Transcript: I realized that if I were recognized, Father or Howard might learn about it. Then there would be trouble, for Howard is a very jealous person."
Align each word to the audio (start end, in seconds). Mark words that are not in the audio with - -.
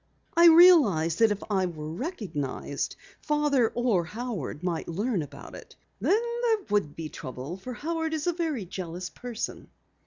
I 0.35 0.45
realized 0.47 1.19
that 1.19 1.29
if 1.29 1.43
I 1.47 1.67
were 1.67 1.91
recognized, 1.93 2.95
Father 3.21 3.71
or 3.75 4.03
Howard 4.03 4.63
might 4.63 4.87
learn 4.87 5.21
about 5.21 5.53
it. 5.53 5.75
Then 5.99 6.19
there 6.41 6.65
would 6.71 6.95
be 6.95 7.07
trouble, 7.07 7.55
for 7.55 7.73
Howard 7.75 8.15
is 8.15 8.25
a 8.25 8.33
very 8.33 8.65
jealous 8.65 9.11
person." 9.11 9.69